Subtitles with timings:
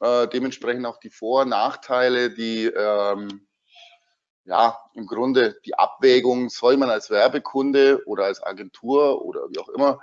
[0.00, 3.46] Äh, dementsprechend auch die Vor- und Nachteile, die ähm,
[4.44, 9.68] ja im Grunde die Abwägung, soll man als Werbekunde oder als Agentur oder wie auch
[9.68, 10.00] immer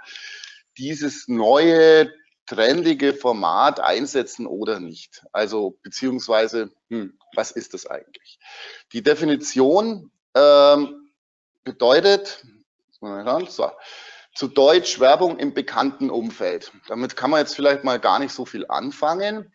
[0.78, 2.12] dieses neue
[2.46, 5.24] trendige Format einsetzen oder nicht.
[5.32, 8.40] Also beziehungsweise, hm, was ist das eigentlich?
[8.92, 11.10] Die Definition ähm,
[11.64, 12.44] bedeutet,
[13.00, 13.72] so,
[14.36, 16.72] zu Deutsch Werbung im bekannten Umfeld.
[16.88, 19.53] Damit kann man jetzt vielleicht mal gar nicht so viel anfangen.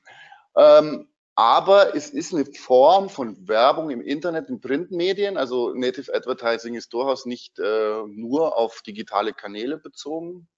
[0.58, 5.36] Ähm, aber es ist eine Form von Werbung im Internet, in Printmedien.
[5.36, 10.48] Also Native Advertising ist durchaus nicht äh, nur auf digitale Kanäle bezogen,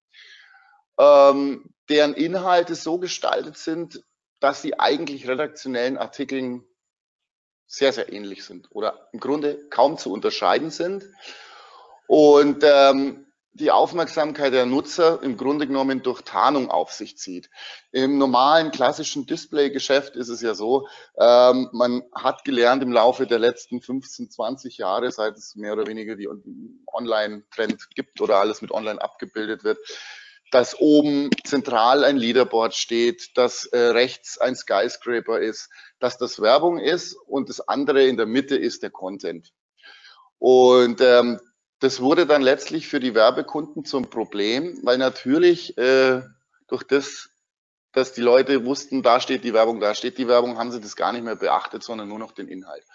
[0.97, 4.03] ähm, deren Inhalte so gestaltet sind,
[4.39, 6.65] dass sie eigentlich redaktionellen Artikeln
[7.67, 11.05] sehr, sehr ähnlich sind oder im Grunde kaum zu unterscheiden sind.
[12.07, 17.49] Und ähm, die Aufmerksamkeit der Nutzer im Grunde genommen durch Tarnung auf sich zieht.
[17.91, 23.39] Im normalen klassischen Display-Geschäft ist es ja so, ähm, man hat gelernt im Laufe der
[23.39, 26.29] letzten 15, 20 Jahre, seit es mehr oder weniger die
[26.87, 29.79] Online-Trend gibt oder alles mit Online abgebildet wird,
[30.51, 36.79] dass oben zentral ein Leaderboard steht, dass äh, rechts ein Skyscraper ist, dass das Werbung
[36.79, 39.51] ist und das andere in der Mitte ist der Content.
[40.39, 41.39] Und ähm,
[41.81, 46.21] das wurde dann letztlich für die Werbekunden zum Problem, weil natürlich äh,
[46.67, 47.29] durch das,
[47.91, 50.95] dass die Leute wussten, da steht die Werbung, da steht die Werbung, haben sie das
[50.95, 52.85] gar nicht mehr beachtet, sondern nur noch den Inhalt.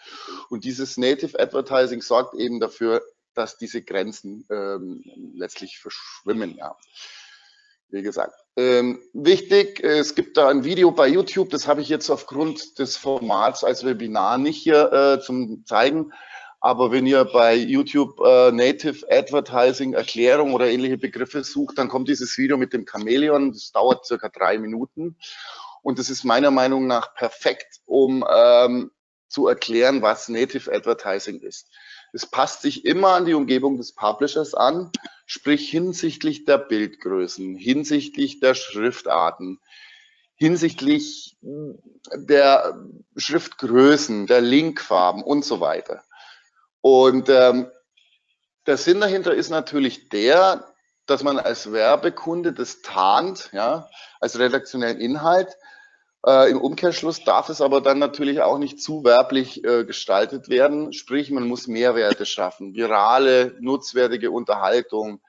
[0.50, 3.02] Und dieses Native Advertising sorgt eben dafür,
[3.34, 5.02] dass diese Grenzen ähm,
[5.34, 6.54] letztlich verschwimmen.
[6.56, 6.76] Ja.
[7.88, 12.08] Wie gesagt, ähm, wichtig, es gibt da ein Video bei YouTube, das habe ich jetzt
[12.08, 16.12] aufgrund des Formats als Webinar nicht hier äh, zum Zeigen.
[16.66, 22.08] Aber wenn ihr bei YouTube äh, Native Advertising Erklärung oder ähnliche Begriffe sucht, dann kommt
[22.08, 23.52] dieses Video mit dem Chamäleon.
[23.52, 25.16] Das dauert circa drei Minuten.
[25.82, 28.90] Und das ist meiner Meinung nach perfekt, um ähm,
[29.28, 31.70] zu erklären, was Native Advertising ist.
[32.12, 34.90] Es passt sich immer an die Umgebung des Publishers an,
[35.24, 39.60] sprich hinsichtlich der Bildgrößen, hinsichtlich der Schriftarten,
[40.34, 41.36] hinsichtlich
[42.12, 42.84] der
[43.16, 46.02] Schriftgrößen, der Linkfarben und so weiter.
[46.86, 47.68] Und ähm,
[48.68, 50.72] der Sinn dahinter ist natürlich der,
[51.06, 53.88] dass man als Werbekunde das tarnt, ja,
[54.20, 55.56] als redaktionellen Inhalt.
[56.24, 60.92] Äh, Im Umkehrschluss darf es aber dann natürlich auch nicht zu werblich äh, gestaltet werden.
[60.92, 65.20] Sprich, man muss Mehrwerte schaffen, virale, nutzwertige Unterhaltung.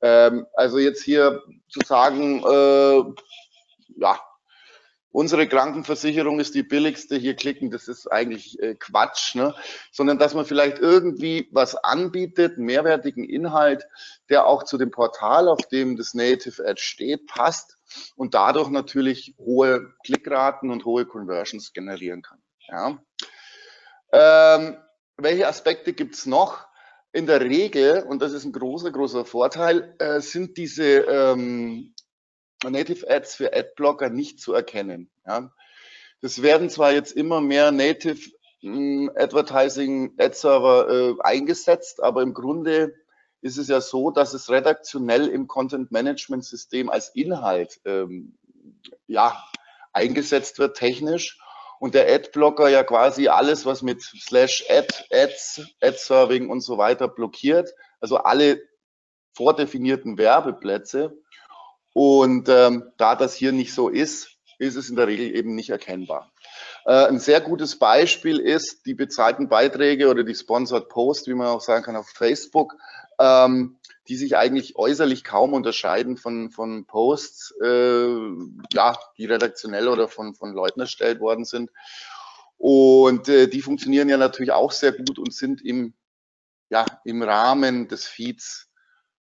[0.00, 3.04] Ähm, also jetzt hier zu sagen, äh,
[4.00, 4.18] ja,
[5.14, 9.54] unsere Krankenversicherung ist die billigste, hier klicken, das ist eigentlich äh, Quatsch, ne?
[9.92, 13.86] sondern dass man vielleicht irgendwie was anbietet, mehrwertigen Inhalt,
[14.28, 17.78] der auch zu dem Portal, auf dem das Native Ad steht, passt
[18.16, 22.42] und dadurch natürlich hohe Klickraten und hohe Conversions generieren kann.
[22.66, 22.98] Ja?
[24.12, 24.76] Ähm,
[25.16, 26.66] welche Aspekte gibt's noch?
[27.12, 31.93] In der Regel, und das ist ein großer, großer Vorteil, äh, sind diese ähm,
[32.70, 35.10] Native Ads für Adblocker nicht zu erkennen.
[35.26, 35.52] Ja.
[36.20, 38.30] Das werden zwar jetzt immer mehr Native
[38.60, 42.94] hm, Advertising Ad Server äh, eingesetzt, aber im Grunde
[43.42, 48.38] ist es ja so, dass es redaktionell im Content Management System als Inhalt ähm,
[49.06, 49.44] ja,
[49.92, 51.38] eingesetzt wird, technisch.
[51.78, 57.08] Und der Adblocker ja quasi alles, was mit slash Ad, Ads, Ad-Serving und so weiter
[57.08, 58.62] blockiert, also alle
[59.34, 61.18] vordefinierten Werbeplätze.
[61.94, 65.70] Und ähm, da das hier nicht so ist, ist es in der Regel eben nicht
[65.70, 66.32] erkennbar.
[66.84, 71.46] Äh, ein sehr gutes Beispiel ist die bezahlten Beiträge oder die Sponsored Post, wie man
[71.46, 72.74] auch sagen kann, auf Facebook,
[73.18, 78.08] ähm, die sich eigentlich äußerlich kaum unterscheiden von, von Posts, äh,
[78.72, 81.70] ja, die redaktionell oder von, von Leuten erstellt worden sind.
[82.58, 85.94] Und äh, die funktionieren ja natürlich auch sehr gut und sind im,
[86.70, 88.68] ja, im Rahmen des Feeds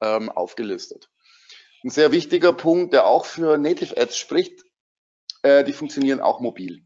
[0.01, 1.11] ähm, aufgelistet.
[1.85, 4.65] Ein sehr wichtiger Punkt, der auch für Native Ads spricht,
[5.43, 6.83] äh, die funktionieren auch mobil.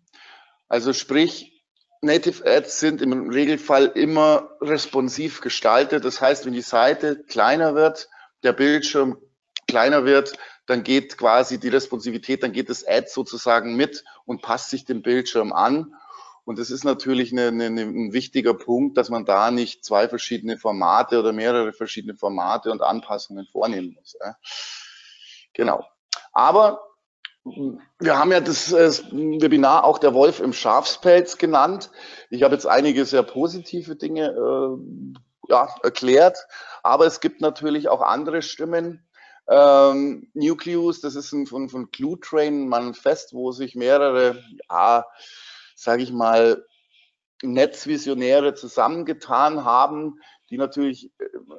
[0.66, 1.64] Also sprich,
[2.02, 6.04] Native Ads sind im Regelfall immer responsiv gestaltet.
[6.04, 8.08] Das heißt, wenn die Seite kleiner wird,
[8.42, 9.18] der Bildschirm
[9.68, 10.32] kleiner wird,
[10.66, 15.02] dann geht quasi die Responsivität, dann geht das Ad sozusagen mit und passt sich dem
[15.02, 15.94] Bildschirm an.
[16.44, 20.58] Und das ist natürlich eine, eine, ein wichtiger Punkt, dass man da nicht zwei verschiedene
[20.58, 24.16] Formate oder mehrere verschiedene Formate und Anpassungen vornehmen muss.
[25.58, 25.84] Genau.
[26.32, 26.80] Aber
[27.44, 31.90] wir haben ja das, das, Webinar auch der Wolf im Schafspelz genannt.
[32.30, 36.38] Ich habe jetzt einige sehr positive Dinge äh, ja, erklärt,
[36.82, 39.04] aber es gibt natürlich auch andere Stimmen.
[39.48, 45.06] Ähm, Nucleus, das ist ein, von, von Clue Train Manifest, wo sich mehrere, ja,
[45.74, 46.64] sage ich mal,
[47.42, 51.10] Netzvisionäre zusammengetan haben, die natürlich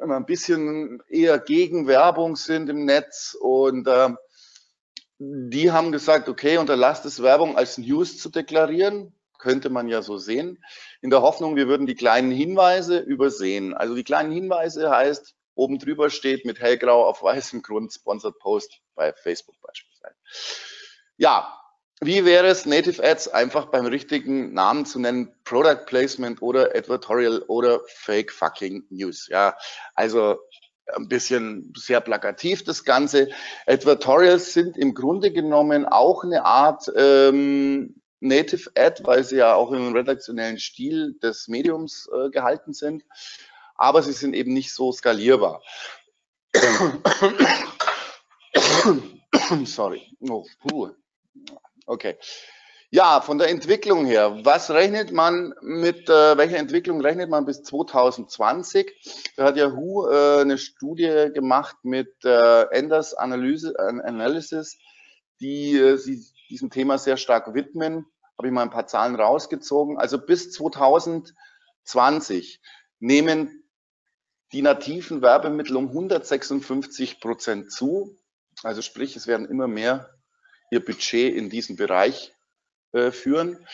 [0.02, 4.10] immer ein bisschen eher gegen Werbung sind im Netz und äh,
[5.20, 10.18] die haben gesagt, okay, unterlasst es Werbung als News zu deklarieren, könnte man ja so
[10.18, 10.64] sehen,
[11.02, 13.74] in der Hoffnung, wir würden die kleinen Hinweise übersehen.
[13.74, 18.82] Also die kleinen Hinweise heißt, oben drüber steht mit hellgrau auf weißem Grund Sponsored Post
[18.96, 20.16] bei Facebook beispielsweise.
[21.18, 21.54] Ja,
[22.02, 27.42] wie wäre es, Native Ads einfach beim richtigen Namen zu nennen, Product Placement oder Advertorial
[27.48, 29.28] oder Fake Fucking News?
[29.28, 29.58] Ja,
[29.96, 30.38] also
[30.96, 33.30] ein bisschen sehr plakativ das Ganze.
[33.68, 39.72] Advertorials sind im Grunde genommen auch eine Art ähm, Native Ad, weil sie ja auch
[39.72, 43.06] im redaktionellen Stil des Mediums äh, gehalten sind,
[43.76, 45.62] aber sie sind eben nicht so skalierbar.
[49.66, 50.02] Sorry.
[50.22, 50.90] Oh, puh.
[51.90, 52.16] Okay.
[52.92, 57.64] Ja, von der Entwicklung her, was rechnet man mit, äh, welcher Entwicklung rechnet man bis
[57.64, 59.34] 2020?
[59.36, 64.78] Da hat Yahoo äh, eine Studie gemacht mit äh, Enders Analyse, Analysis,
[65.42, 68.06] die äh, sie diesem Thema sehr stark widmen.
[68.38, 69.98] Habe ich mal ein paar Zahlen rausgezogen.
[69.98, 72.62] Also bis 2020
[73.00, 73.64] nehmen
[74.52, 78.16] die nativen Werbemittel um 156 Prozent zu.
[78.62, 80.19] Also sprich, es werden immer mehr
[80.70, 82.34] ihr Budget in diesen Bereich
[82.92, 83.66] äh, führen.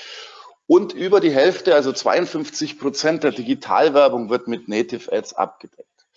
[0.67, 6.07] Und über die Hälfte, also 52 Prozent der Digitalwerbung wird mit Native Ads abgedeckt.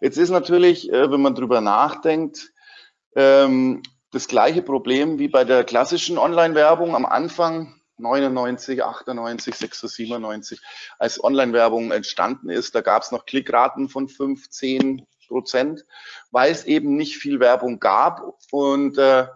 [0.00, 2.52] Jetzt ist natürlich, äh, wenn man drüber nachdenkt,
[3.14, 10.60] ähm, das gleiche Problem wie bei der klassischen Online-Werbung am Anfang 99, 98, 96, 97,
[10.98, 12.74] als Online-Werbung entstanden ist.
[12.74, 15.84] Da gab es noch Klickraten von 5, 10 Prozent,
[16.30, 18.22] weil es eben nicht viel Werbung gab.
[18.50, 19.26] Und äh,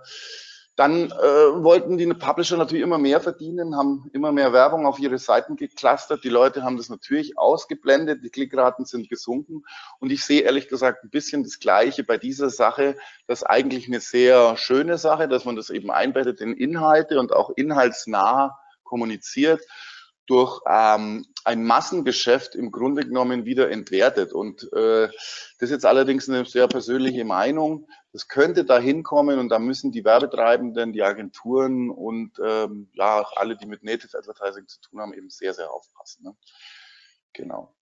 [0.78, 5.18] dann äh, wollten die Publisher natürlich immer mehr verdienen, haben immer mehr Werbung auf ihre
[5.18, 6.22] Seiten geclustert.
[6.22, 9.64] Die Leute haben das natürlich ausgeblendet, die Klickraten sind gesunken.
[9.98, 12.96] Und ich sehe ehrlich gesagt ein bisschen das Gleiche bei dieser Sache.
[13.26, 17.32] Das ist eigentlich eine sehr schöne Sache, dass man das eben einbettet in Inhalte und
[17.32, 19.60] auch inhaltsnah kommuniziert
[20.28, 24.32] durch ähm, ein Massengeschäft im Grunde genommen wieder entwertet.
[24.32, 25.16] Und äh, das
[25.58, 27.88] ist jetzt allerdings eine sehr persönliche Meinung.
[28.18, 33.36] Das könnte da hinkommen und da müssen die Werbetreibenden, die Agenturen und ähm, ja auch
[33.36, 36.24] alle, die mit Native Advertising zu tun haben, eben sehr, sehr aufpassen.
[36.24, 36.36] Ne?
[37.32, 37.76] Genau.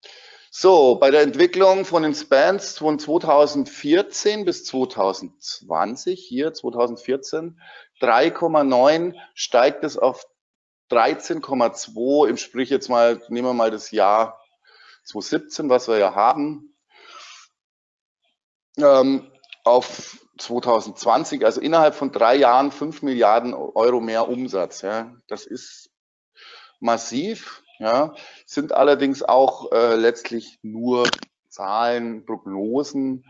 [0.50, 7.58] So, bei der Entwicklung von den Spans von 2014 bis 2020, hier 2014,
[8.02, 10.26] 3,9 steigt es auf
[10.90, 14.38] 13,2 im Sprich jetzt mal, nehmen wir mal das Jahr
[15.04, 16.76] 2017, was wir ja haben,
[18.76, 19.32] ähm,
[19.66, 24.82] auf 2020, also innerhalb von drei Jahren 5 Milliarden Euro mehr Umsatz.
[24.82, 25.14] Ja.
[25.28, 25.90] Das ist
[26.78, 31.08] massiv, ja, sind allerdings auch äh, letztlich nur
[31.48, 33.24] Zahlen, Prognosen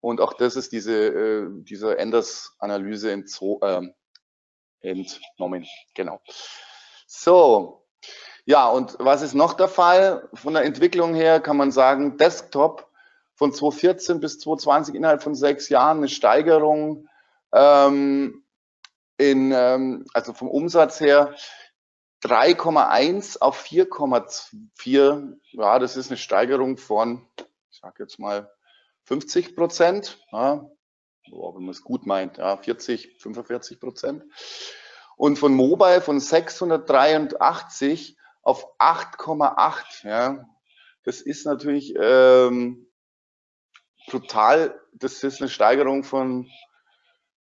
[0.00, 3.82] und auch das ist diese, äh, diese Enders-Analyse äh,
[4.80, 5.66] entnommen.
[5.94, 6.20] Genau.
[7.06, 7.86] So,
[8.44, 10.28] ja, und was ist noch der Fall?
[10.34, 12.87] Von der Entwicklung her kann man sagen, Desktop
[13.38, 17.08] von 2014 bis 2020 innerhalb von sechs Jahren eine Steigerung
[17.52, 18.42] ähm,
[19.16, 21.36] in, ähm, also vom Umsatz her
[22.24, 25.36] 3,1 auf 4,4.
[25.52, 27.28] Ja, das ist eine Steigerung von,
[27.70, 28.50] ich sage jetzt mal
[29.04, 30.18] 50 Prozent.
[30.32, 30.68] Ja,
[31.30, 34.24] wenn man es gut meint, ja, 40, 45 Prozent
[35.16, 40.08] und von Mobile von 683 auf 8,8.
[40.08, 40.44] Ja.
[41.04, 42.87] Das ist natürlich ähm,
[44.08, 44.80] brutal.
[44.92, 46.50] Das ist eine Steigerung von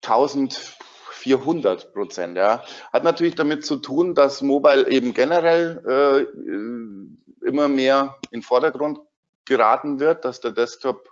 [0.04, 2.38] 1400 Prozent.
[2.38, 2.64] Ja.
[2.92, 9.00] Hat natürlich damit zu tun, dass Mobile eben generell äh, immer mehr in Vordergrund
[9.46, 11.10] geraten wird, dass der Desktop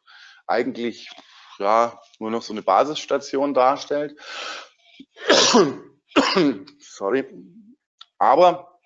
[0.47, 1.09] eigentlich
[1.59, 4.19] ja, nur noch so eine Basisstation darstellt.
[6.79, 7.25] Sorry.
[8.17, 8.79] Aber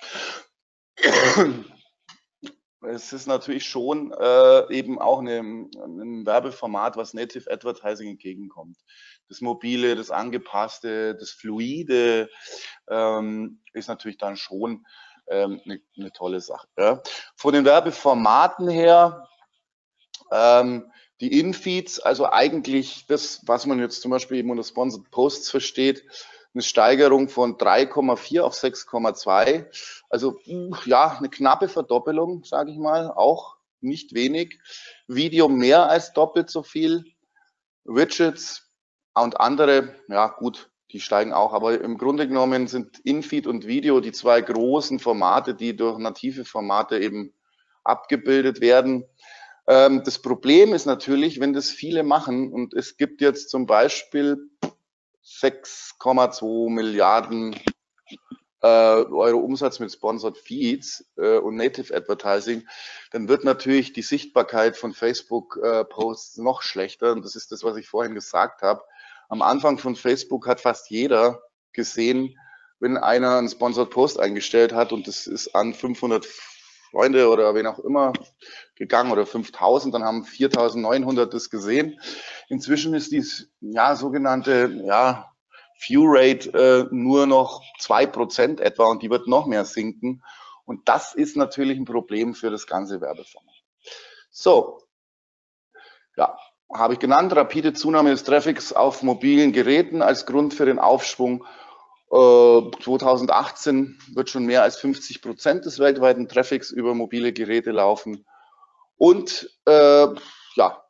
[2.88, 8.78] es ist natürlich schon äh, eben auch eine, ein Werbeformat, was Native Advertising entgegenkommt.
[9.30, 12.30] das Mobile, das Angepasste, das Fluide
[12.90, 14.86] ähm, ist natürlich dann schon
[15.28, 16.68] ähm, eine, eine tolle Sache.
[16.78, 17.02] Ja.
[17.36, 19.28] Von den Werbeformaten her,
[20.32, 25.50] ähm, die Infeeds, also eigentlich das, was man jetzt zum Beispiel eben unter Sponsored Posts
[25.50, 26.04] versteht,
[26.58, 29.68] eine Steigerung von 3,4 auf 6,2.
[30.10, 30.40] Also
[30.86, 34.60] ja, eine knappe Verdoppelung, sage ich mal, auch nicht wenig.
[35.08, 37.06] Video mehr als doppelt so viel.
[37.84, 38.72] Widgets
[39.14, 41.54] und andere, ja gut, die steigen auch.
[41.54, 46.44] Aber im Grunde genommen sind Infeed und Video die zwei großen Formate, die durch native
[46.44, 47.36] Formate eben
[47.84, 49.06] abgebildet werden.
[49.68, 54.50] Ähm, das Problem ist natürlich, wenn das viele machen und es gibt jetzt zum Beispiel
[55.28, 57.56] 6,2 Milliarden
[58.62, 62.68] äh, Euro Umsatz mit Sponsored Feeds äh, und Native Advertising,
[63.12, 67.12] dann wird natürlich die Sichtbarkeit von Facebook-Posts äh, noch schlechter.
[67.12, 68.82] Und das ist das, was ich vorhin gesagt habe.
[69.30, 71.44] Am Anfang von Facebook hat fast jeder
[71.74, 72.40] gesehen,
[72.80, 76.26] wenn einer einen Sponsored Post eingestellt hat und das ist an 500
[76.92, 78.14] Freunde oder wen auch immer
[78.78, 82.00] gegangen oder 5000, dann haben 4900 das gesehen.
[82.50, 85.32] Inzwischen ist dies ja sogenannte ja,
[85.80, 90.24] View Rate äh, nur noch zwei Prozent etwa und die wird noch mehr sinken.
[90.66, 93.56] Und das ist natürlich ein Problem für das ganze Werbeformat.
[94.30, 94.82] So,
[96.16, 96.38] ja,
[96.74, 101.46] habe ich genannt, rapide Zunahme des Traffics auf mobilen Geräten als Grund für den Aufschwung.
[102.12, 108.26] Äh, 2018 wird schon mehr als 50 Prozent des weltweiten Traffics über mobile Geräte laufen.
[108.98, 110.08] Und äh,
[110.56, 110.84] ja,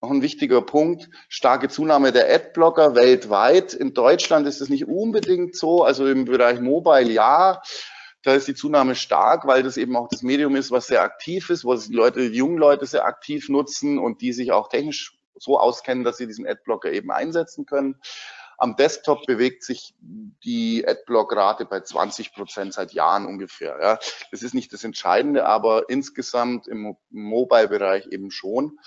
[0.00, 3.74] noch ein wichtiger Punkt, starke Zunahme der Adblocker weltweit.
[3.74, 7.60] In Deutschland ist es nicht unbedingt so, also im Bereich Mobile ja,
[8.22, 11.50] da ist die Zunahme stark, weil das eben auch das Medium ist, was sehr aktiv
[11.50, 15.16] ist, wo die Leute, die jungen Leute sehr aktiv nutzen und die sich auch technisch
[15.36, 18.00] so auskennen, dass sie diesen Adblocker eben einsetzen können.
[18.58, 23.78] Am Desktop bewegt sich die Adblock-Rate bei 20 Prozent seit Jahren ungefähr.
[23.80, 23.98] Ja.
[24.32, 28.78] Das ist nicht das Entscheidende, aber insgesamt im Mobile-Bereich eben schon.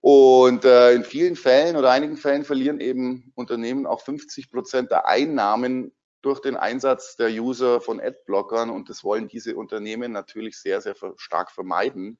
[0.00, 5.06] Und äh, in vielen Fällen oder einigen Fällen verlieren eben Unternehmen auch 50 Prozent der
[5.06, 8.70] Einnahmen durch den Einsatz der User von Adblockern.
[8.70, 12.18] Und das wollen diese Unternehmen natürlich sehr, sehr stark vermeiden,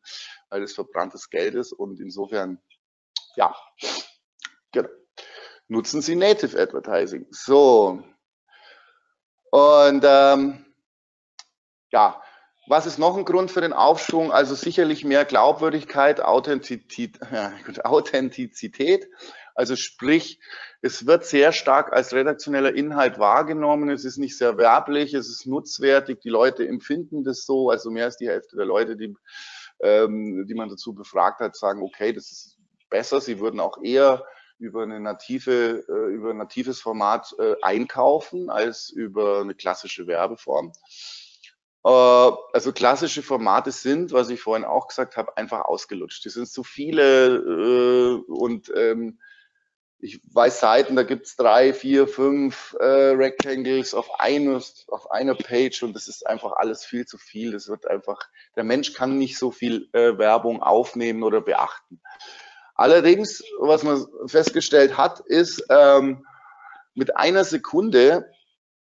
[0.51, 1.73] weil es verbranntes Geld ist.
[1.73, 2.59] Und insofern,
[3.35, 3.55] ja,
[4.73, 4.89] genau.
[5.69, 7.27] Nutzen Sie Native Advertising.
[7.31, 8.03] So.
[9.51, 10.65] Und ähm,
[11.91, 12.21] ja,
[12.67, 14.33] was ist noch ein Grund für den Aufschwung?
[14.33, 17.19] Also sicherlich mehr Glaubwürdigkeit, Authentizität.
[17.85, 19.09] Authentizität.
[19.55, 20.41] Also sprich,
[20.83, 23.91] es wird sehr stark als redaktioneller Inhalt wahrgenommen.
[23.91, 26.21] Es ist nicht sehr werblich, es ist nutzwertig.
[26.21, 27.71] Die Leute empfinden das so.
[27.71, 29.15] Also mehr als die Hälfte der Leute, die,
[29.81, 32.59] ähm, die man dazu befragt hat, sagen, okay, das ist
[32.91, 33.21] besser.
[33.21, 34.25] Sie würden auch eher
[34.65, 40.73] über eine native, äh, über ein natives Format äh, einkaufen als über eine klassische Werbeform.
[41.85, 46.25] Äh, also klassische Formate sind, was ich vorhin auch gesagt habe, einfach ausgelutscht.
[46.25, 49.19] Die sind zu viele äh, und ähm,
[49.99, 55.83] ich weiß Seiten, da gibt's drei, vier, fünf äh, Rectangles auf, eines, auf einer Page
[55.83, 57.53] und das ist einfach alles viel zu viel.
[57.53, 62.03] Das wird einfach, der Mensch kann nicht so viel äh, Werbung aufnehmen oder beachten.
[62.75, 66.27] Allerdings, was man festgestellt hat, ist, ähm,
[66.95, 68.31] mit einer Sekunde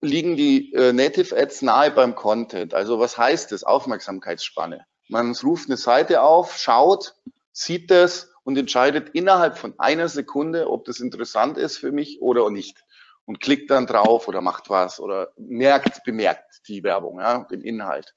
[0.01, 2.73] liegen die äh, Native Ads nahe beim Content.
[2.73, 3.63] Also was heißt das?
[3.63, 4.85] Aufmerksamkeitsspanne.
[5.09, 7.15] Man ruft eine Seite auf, schaut,
[7.51, 12.49] sieht das und entscheidet innerhalb von einer Sekunde, ob das interessant ist für mich oder
[12.49, 12.83] nicht.
[13.25, 18.13] Und klickt dann drauf oder macht was oder merkt, bemerkt die Werbung, ja, den Inhalt.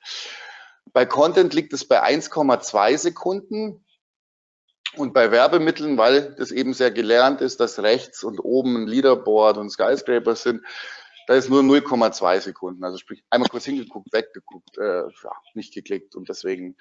[0.93, 3.85] Bei Content liegt es bei 1,2 Sekunden.
[4.97, 9.59] Und bei Werbemitteln, weil das eben sehr gelernt ist, dass rechts und oben ein Leaderboard
[9.59, 10.63] und Skyscraper sind,
[11.27, 12.85] da ist nur 0,2 Sekunden.
[12.85, 16.15] Also sprich, einmal kurz hingeguckt, weggeguckt, äh, ja, nicht geklickt.
[16.15, 16.77] Und deswegen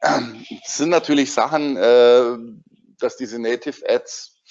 [0.00, 0.20] äh,
[0.64, 2.36] sind natürlich Sachen, äh,
[2.98, 4.42] dass diese Native Ads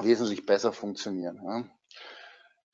[0.00, 1.40] wesentlich besser funktionieren.
[1.44, 1.64] Ja.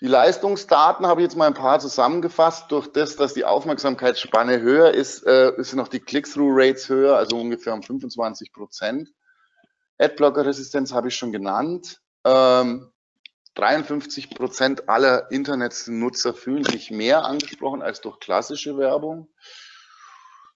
[0.00, 2.70] Die Leistungsdaten habe ich jetzt mal ein paar zusammengefasst.
[2.70, 7.74] Durch das, dass die Aufmerksamkeitsspanne höher ist, äh, ist noch die Click-Through-Rates höher, also ungefähr
[7.74, 9.12] um 25 Prozent.
[9.98, 12.00] Adblocker-Resistenz habe ich schon genannt.
[12.24, 12.92] Ähm,
[13.56, 19.28] 53 Prozent aller Internetnutzer fühlen sich mehr angesprochen als durch klassische Werbung.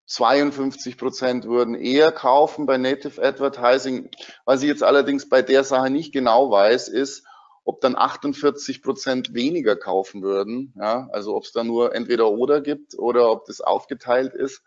[0.07, 4.09] 52 Prozent würden eher kaufen bei Native Advertising.
[4.45, 7.25] Was ich jetzt allerdings bei der Sache nicht genau weiß, ist,
[7.65, 10.75] ob dann 48 Prozent weniger kaufen würden.
[10.77, 14.63] Ja, also ob es da nur entweder oder gibt oder ob das aufgeteilt ist.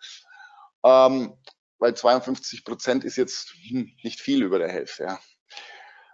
[0.84, 1.34] Ähm,
[1.78, 5.04] weil 52 Prozent ist jetzt hm, nicht viel über der Hälfte.
[5.04, 5.20] Ja.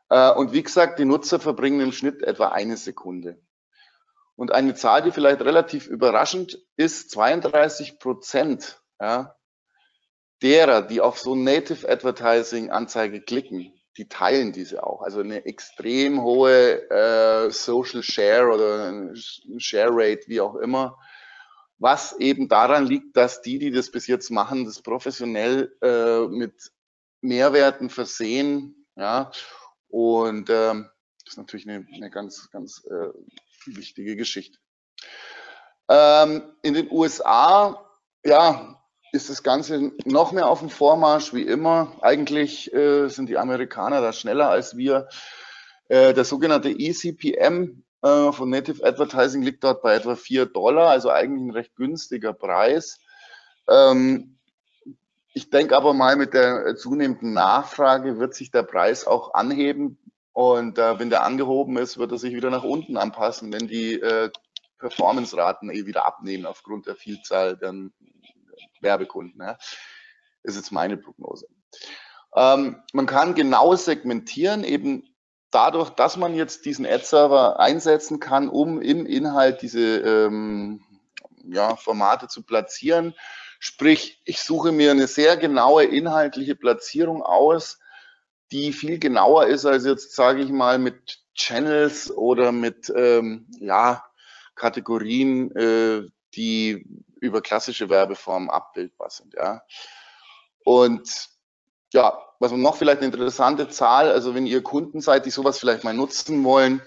[0.09, 3.39] Äh, und wie gesagt, die Nutzer verbringen im Schnitt etwa eine Sekunde.
[4.35, 9.35] Und eine Zahl, die vielleicht relativ überraschend ist, 32 Prozent ja,
[10.41, 15.01] derer, die auf so Native Advertising Anzeige klicken, die teilen diese auch.
[15.01, 19.13] Also eine extrem hohe äh, Social Share oder
[19.57, 20.97] Share Rate, wie auch immer.
[21.77, 26.71] Was eben daran liegt, dass die, die das bis jetzt machen, das professionell äh, mit
[27.21, 28.85] Mehrwerten versehen.
[28.95, 29.31] Ja,
[29.87, 30.89] und ähm,
[31.23, 33.09] das ist natürlich eine, eine ganz, ganz äh,
[33.65, 34.59] wichtige Geschichte.
[35.89, 37.89] Ähm, in den USA,
[38.23, 38.80] ja,
[39.11, 41.97] ist das Ganze noch mehr auf dem Vormarsch wie immer.
[42.01, 45.09] Eigentlich äh, sind die Amerikaner da schneller als wir.
[45.89, 51.09] Äh, der sogenannte ECPM äh, von Native Advertising liegt dort bei etwa 4 Dollar, also
[51.09, 52.99] eigentlich ein recht günstiger Preis.
[53.67, 54.37] Ähm,
[55.33, 59.97] ich denke aber mal, mit der zunehmenden Nachfrage wird sich der Preis auch anheben.
[60.33, 63.99] Und äh, wenn der angehoben ist, wird er sich wieder nach unten anpassen, wenn die
[63.99, 64.29] äh,
[64.79, 67.73] Performance-Raten eh wieder abnehmen aufgrund der Vielzahl der
[68.81, 69.41] Werbekunden.
[69.41, 69.57] Ja.
[70.43, 71.47] ist jetzt meine Prognose.
[72.35, 75.03] Ähm, man kann genau segmentieren, eben
[75.51, 80.83] dadurch, dass man jetzt diesen Ad-Server einsetzen kann, um im Inhalt diese ähm,
[81.43, 83.13] ja, Formate zu platzieren.
[83.59, 87.79] Sprich, ich suche mir eine sehr genaue inhaltliche Platzierung aus,
[88.51, 94.03] die viel genauer ist als jetzt, sage ich mal, mit Channels oder mit ähm, ja,
[94.55, 96.85] Kategorien, äh, die
[97.19, 99.33] über klassische Werbeformen abbildbar sind.
[99.33, 99.63] Ja.
[100.63, 101.29] Und
[101.93, 105.83] ja, was noch vielleicht eine interessante Zahl, also wenn ihr Kunden seid, die sowas vielleicht
[105.83, 106.81] mal nutzen wollen,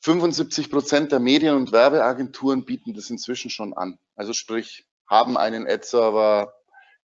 [0.00, 3.98] 75 Prozent der Medien- und Werbeagenturen bieten das inzwischen schon an.
[4.16, 6.52] Also sprich, haben einen Ad-Server,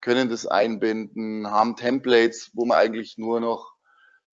[0.01, 3.73] können das einbinden, haben Templates, wo man eigentlich nur noch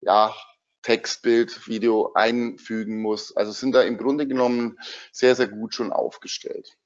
[0.01, 0.35] ja,
[0.83, 3.37] Text, Bild, Video einfügen muss.
[3.37, 4.79] Also sind da im Grunde genommen
[5.13, 6.77] sehr, sehr gut schon aufgestellt.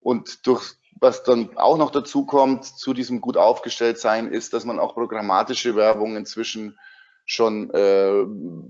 [0.00, 4.64] Und durch was dann auch noch dazu kommt, zu diesem gut aufgestellt sein, ist, dass
[4.64, 6.78] man auch programmatische Werbung inzwischen
[7.24, 8.24] schon äh,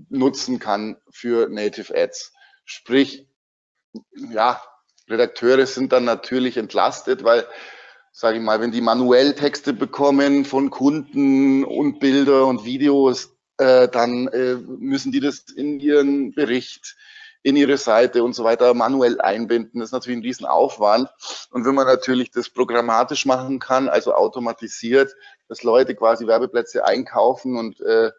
[0.09, 2.33] nutzen kann für Native Ads.
[2.63, 3.27] Sprich,
[4.13, 4.61] ja,
[5.09, 7.45] Redakteure sind dann natürlich entlastet, weil,
[8.13, 13.89] sage ich mal, wenn die manuell Texte bekommen von Kunden und Bilder und Videos, äh,
[13.89, 16.95] dann äh, müssen die das in ihren Bericht
[17.43, 19.79] in ihre Seite und so weiter manuell einbinden.
[19.79, 21.09] Das ist natürlich ein Riesenaufwand.
[21.51, 25.15] Und wenn man natürlich das programmatisch machen kann, also automatisiert,
[25.47, 28.11] dass Leute quasi Werbeplätze einkaufen und äh,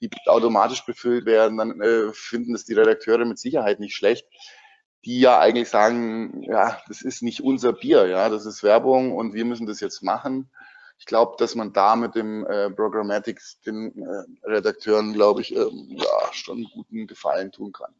[0.00, 4.26] die automatisch befüllt werden, dann äh, finden das die Redakteure mit Sicherheit nicht schlecht,
[5.04, 9.32] die ja eigentlich sagen, ja, das ist nicht unser Bier, ja, das ist Werbung und
[9.32, 10.50] wir müssen das jetzt machen.
[10.98, 15.88] Ich glaube, dass man da mit dem äh, Programmatics den äh, Redakteuren, glaube ich, ähm,
[15.90, 17.94] ja, schon einen guten Gefallen tun kann.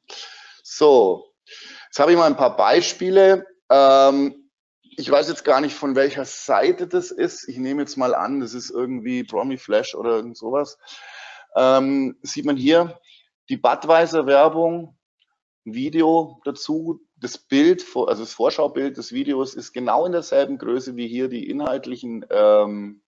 [0.68, 1.32] So,
[1.86, 3.46] jetzt habe ich mal ein paar Beispiele.
[3.70, 4.50] Ähm,
[4.96, 7.48] ich weiß jetzt gar nicht, von welcher Seite das ist.
[7.48, 10.76] Ich nehme jetzt mal an, das ist irgendwie Promi Flash oder irgend sowas.
[11.54, 12.98] Ähm, sieht man hier
[13.48, 14.98] die Budweiser-Werbung,
[15.62, 17.00] Video dazu.
[17.14, 21.48] Das Bild, also das Vorschaubild des Videos ist genau in derselben Größe wie hier die
[21.48, 23.02] inhaltlichen ähm,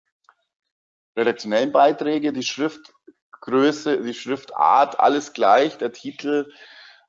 [1.15, 2.33] redaktionellen Beiträge.
[2.33, 5.77] Die Schriftgröße, die Schriftart, alles gleich.
[5.77, 6.51] Der Titel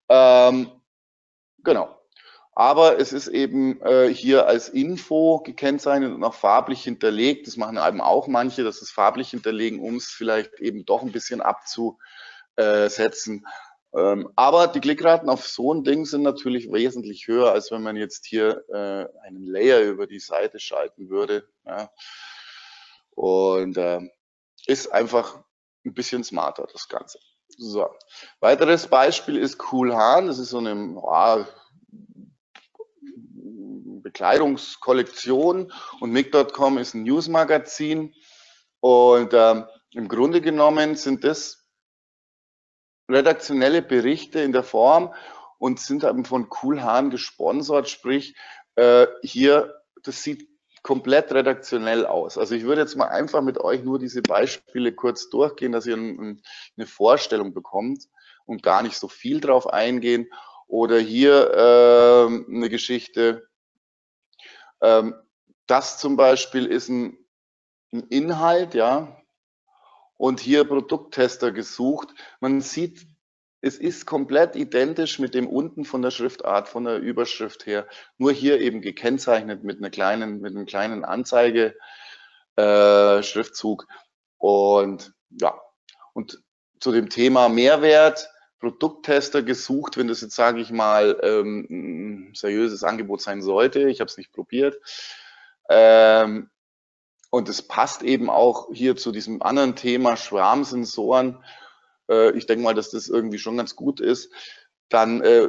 [0.09, 0.71] ähm,
[1.63, 1.97] genau.
[2.59, 7.47] Aber es ist eben äh, hier als Info gekennzeichnet und auch farblich hinterlegt.
[7.47, 11.13] Das machen eben auch manche, dass es farblich hinterlegen, um es vielleicht eben doch ein
[11.13, 13.47] bisschen abzusetzen.
[13.95, 17.97] Ähm, aber die Klickraten auf so ein Ding sind natürlich wesentlich höher, als wenn man
[17.97, 21.47] jetzt hier äh, einen Layer über die Seite schalten würde.
[21.67, 21.91] Ja.
[23.11, 24.01] Und äh,
[24.67, 25.45] ist einfach
[25.85, 27.19] ein bisschen smarter, das Ganze.
[27.49, 27.89] So.
[28.41, 30.27] Weiteres Beispiel ist Cool Hahn.
[30.27, 31.47] Das ist so eine ja,
[34.03, 38.15] Bekleidungskollektion und Mic.com ist ein Newsmagazin.
[38.81, 41.67] Und ähm, im Grunde genommen sind das
[43.11, 45.15] redaktionelle Berichte in der Form
[45.59, 47.89] und sind eben von Cool Hahn gesponsert.
[47.89, 48.37] Sprich,
[48.75, 50.49] äh, hier, das sieht
[50.87, 52.39] komplett redaktionell aus.
[52.39, 55.97] Also ich würde jetzt mal einfach mit euch nur diese Beispiele kurz durchgehen, dass ihr
[55.97, 56.41] ein,
[56.77, 58.05] eine Vorstellung bekommt
[58.45, 60.31] und gar nicht so viel drauf eingehen.
[60.69, 63.49] Oder hier äh, eine Geschichte.
[64.81, 65.17] Ähm,
[65.67, 67.19] das zum Beispiel ist ein,
[67.93, 69.21] ein Inhalt, ja,
[70.17, 72.15] und hier Produkttester gesucht.
[72.39, 73.09] Man sieht
[73.67, 77.87] es ist komplett identisch mit dem unten von der Schriftart, von der Überschrift her.
[78.17, 81.75] Nur hier eben gekennzeichnet mit einer kleinen, mit einem kleinen Anzeige,
[82.57, 83.21] äh.
[84.39, 85.61] Und ja,
[86.13, 86.43] und
[86.79, 88.29] zu dem Thema Mehrwert,
[88.61, 93.89] Produkttester gesucht, wenn das jetzt, sage ich mal, ähm, ein seriöses Angebot sein sollte.
[93.89, 94.77] Ich habe es nicht probiert.
[95.69, 96.51] Ähm,
[97.31, 101.43] und es passt eben auch hier zu diesem anderen Thema Schwarmsensoren.
[102.09, 104.33] Äh, ich denke mal, dass das irgendwie schon ganz gut ist.
[104.89, 105.49] Dann äh,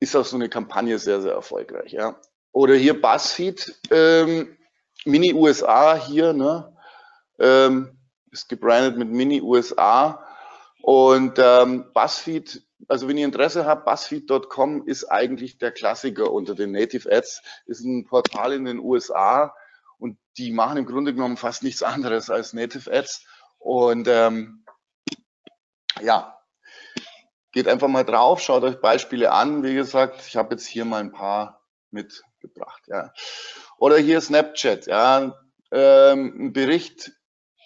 [0.00, 1.92] ist auch so eine Kampagne sehr, sehr erfolgreich.
[1.92, 2.20] Ja.
[2.52, 4.56] Oder hier BuzzFeed, ähm,
[5.04, 6.74] Mini USA hier, ne?
[7.38, 7.98] Ähm,
[8.30, 10.24] ist gebrandet mit Mini USA.
[10.82, 16.72] Und ähm, BuzzFeed, also wenn ihr Interesse habt, BuzzFeed.com ist eigentlich der Klassiker unter den
[16.72, 19.54] Native Ads, ist ein Portal in den USA
[19.98, 23.26] und die machen im Grunde genommen fast nichts anderes als Native Ads.
[23.58, 24.64] Und ähm,
[26.02, 26.38] ja,
[27.52, 29.62] geht einfach mal drauf, schaut euch Beispiele an.
[29.62, 32.82] Wie gesagt, ich habe jetzt hier mal ein paar mitgebracht.
[32.86, 33.12] Ja.
[33.78, 35.34] Oder hier Snapchat, ja,
[35.72, 37.12] ähm, ein Bericht,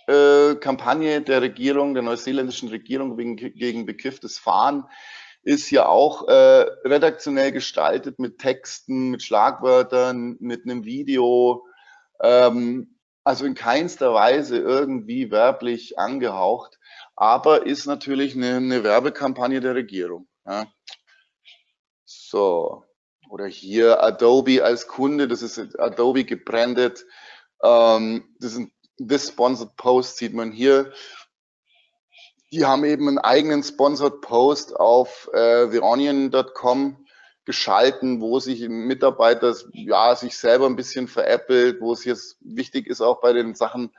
[0.07, 4.87] äh, Kampagne der Regierung, der neuseeländischen Regierung wegen, gegen bekifftes Fahren
[5.43, 11.65] ist hier auch äh, redaktionell gestaltet mit Texten, mit Schlagwörtern, mit einem Video,
[12.21, 16.79] ähm, also in keinster Weise irgendwie werblich angehaucht,
[17.21, 20.27] aber ist natürlich eine, eine Werbekampagne der Regierung.
[20.47, 20.67] Ja.
[22.07, 22.83] So,
[23.29, 27.05] oder hier Adobe als Kunde, das ist Adobe gebrandet.
[27.63, 30.95] Ähm, das ein This Sponsored Post sieht man hier.
[32.53, 37.07] Die haben eben einen eigenen Sponsored Post auf äh, theonion.com
[37.45, 43.03] geschalten, wo sich Mitarbeiter ja sich selber ein bisschen veräppelt, wo es jetzt wichtig ist
[43.03, 43.95] auch bei den Sachen,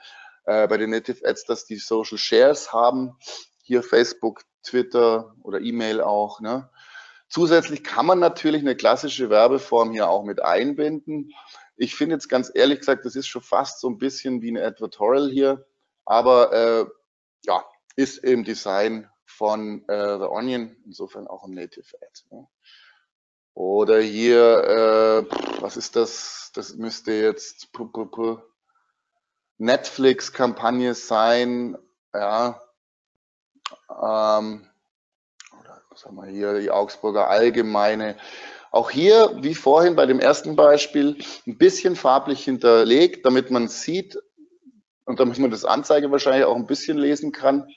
[0.45, 3.17] äh, bei den Native Ads, dass die Social Shares haben.
[3.63, 6.39] Hier Facebook, Twitter oder E-Mail auch.
[6.41, 6.69] Ne?
[7.29, 11.31] Zusätzlich kann man natürlich eine klassische Werbeform hier auch mit einbinden.
[11.77, 14.57] Ich finde jetzt ganz ehrlich gesagt, das ist schon fast so ein bisschen wie ein
[14.57, 15.65] Advertorial hier,
[16.05, 16.85] aber äh,
[17.45, 22.21] ja, ist im Design von äh, The Onion, insofern auch ein Native Ad.
[22.29, 22.47] Ne?
[23.53, 26.51] Oder hier, äh, was ist das?
[26.53, 27.71] Das müsste jetzt
[29.61, 31.77] Netflix-Kampagne sein.
[32.13, 32.59] Ja.
[33.89, 34.67] Ähm,
[35.59, 36.59] oder was haben wir hier?
[36.59, 38.17] Die Augsburger Allgemeine.
[38.71, 44.17] Auch hier, wie vorhin bei dem ersten Beispiel, ein bisschen farblich hinterlegt, damit man sieht
[45.05, 47.67] und damit man das Anzeige wahrscheinlich auch ein bisschen lesen kann.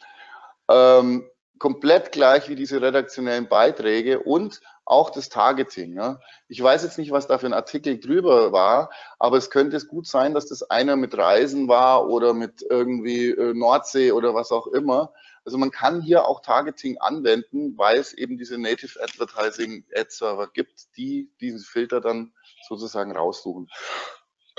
[0.70, 5.96] Ähm, komplett gleich wie diese redaktionellen Beiträge und auch das Targeting.
[5.96, 6.20] Ja.
[6.48, 9.88] Ich weiß jetzt nicht, was da für ein Artikel drüber war, aber es könnte es
[9.88, 14.52] gut sein, dass das einer mit Reisen war oder mit irgendwie äh, Nordsee oder was
[14.52, 15.12] auch immer.
[15.44, 20.48] Also man kann hier auch Targeting anwenden, weil es eben diese Native Advertising Ad Server
[20.48, 22.32] gibt, die diesen Filter dann
[22.66, 23.68] sozusagen raussuchen.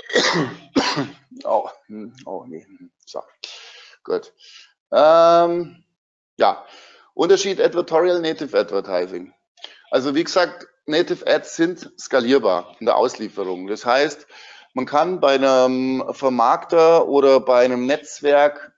[1.44, 2.66] oh, hm, oh nee,
[3.04, 3.20] so,
[4.04, 4.32] gut.
[4.92, 5.84] Ähm,
[6.36, 6.64] ja,
[7.14, 9.32] Unterschied Advertorial Native Advertising.
[9.90, 13.66] Also wie gesagt, Native Ads sind skalierbar in der Auslieferung.
[13.66, 14.26] Das heißt,
[14.74, 18.72] man kann bei einem Vermarkter oder bei einem Netzwerk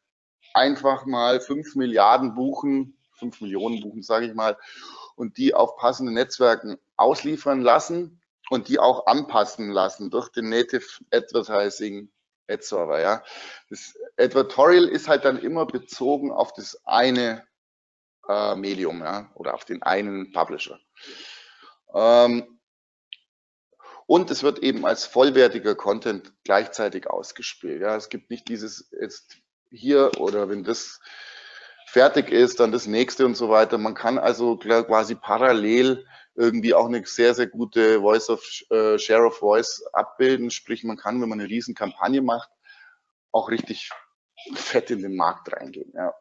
[0.54, 4.56] einfach mal fünf Milliarden buchen, fünf Millionen buchen, sage ich mal,
[5.16, 10.86] und die auf passende Netzwerken ausliefern lassen und die auch anpassen lassen durch den Native
[11.10, 12.08] Advertising
[12.48, 13.00] Ad Server.
[13.00, 13.22] Ja.
[13.70, 17.46] Das Advertorial ist halt dann immer bezogen auf das eine
[18.28, 20.78] äh, Medium ja, oder auf den einen Publisher.
[21.94, 22.58] Ähm,
[24.06, 27.82] und es wird eben als vollwertiger Content gleichzeitig ausgespielt.
[27.82, 29.36] Ja, es gibt nicht dieses jetzt
[29.70, 31.00] hier oder wenn das
[31.86, 33.76] fertig ist, dann das nächste und so weiter.
[33.78, 36.06] Man kann also quasi parallel
[36.38, 40.50] irgendwie auch eine sehr, sehr gute Voice of äh, Share of Voice abbilden.
[40.50, 42.48] Sprich, man kann, wenn man eine riesen Kampagne macht,
[43.32, 43.90] auch richtig
[44.54, 45.92] fett in den Markt reingehen.
[45.94, 46.14] Ja.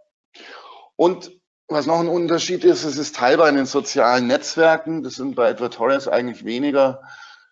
[0.96, 1.32] Und
[1.68, 5.50] was noch ein Unterschied ist, es ist teilbar in den sozialen Netzwerken, das sind bei
[5.50, 7.04] Advertorials eigentlich weniger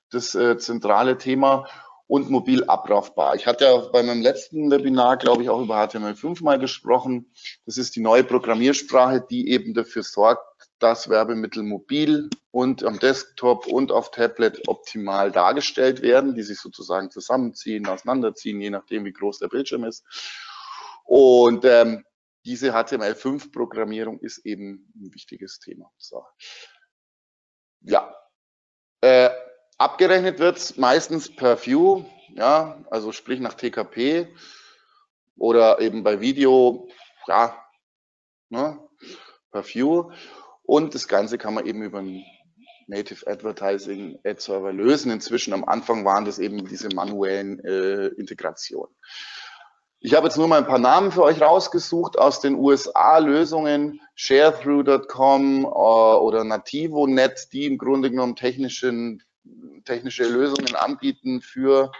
[0.09, 1.67] das äh, zentrale Thema
[2.07, 3.35] und mobil abrufbar.
[3.35, 7.31] Ich hatte ja bei meinem letzten Webinar, glaube ich, auch über HTML5 mal gesprochen.
[7.65, 10.45] Das ist die neue Programmiersprache, die eben dafür sorgt,
[10.79, 17.11] dass Werbemittel mobil und am Desktop und auf Tablet optimal dargestellt werden, die sich sozusagen
[17.11, 20.03] zusammenziehen, auseinanderziehen, je nachdem, wie groß der Bildschirm ist.
[21.03, 22.03] Und ähm,
[22.45, 25.91] diese HTML5-Programmierung ist eben ein wichtiges Thema.
[25.97, 26.25] So.
[27.81, 28.15] Ja,
[29.01, 29.29] äh,
[29.77, 34.27] abgerechnet wird meistens per View, ja, also sprich nach TKP
[35.37, 36.87] oder eben bei Video,
[37.27, 37.63] ja,
[38.49, 38.79] ne,
[39.51, 40.11] per View.
[40.65, 42.23] Und das Ganze kann man eben über einen
[42.87, 45.11] Native Advertising Ad Server lösen.
[45.11, 48.95] Inzwischen am Anfang waren das eben diese manuellen äh, Integrationen.
[49.99, 55.63] Ich habe jetzt nur mal ein paar Namen für euch rausgesucht aus den USA-Lösungen, sharethrough.com
[55.63, 59.23] äh, oder Nativo.net, die im Grunde genommen technischen,
[59.83, 61.91] technische Lösungen anbieten für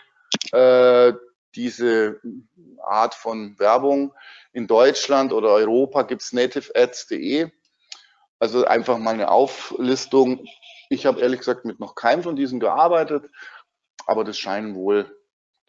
[0.51, 1.13] äh,
[1.55, 2.19] diese
[2.83, 4.13] Art von Werbung.
[4.53, 7.49] In Deutschland oder Europa gibt es nativeads.de.
[8.45, 10.45] Also einfach mal eine Auflistung.
[10.89, 13.27] Ich habe ehrlich gesagt mit noch keinem von diesen gearbeitet,
[14.05, 15.17] aber das scheinen wohl